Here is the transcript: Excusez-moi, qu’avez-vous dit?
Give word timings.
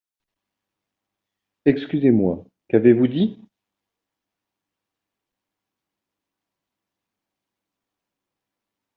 Excusez-moi, 1.65 2.43
qu’avez-vous 2.69 3.05
dit? 3.07 3.39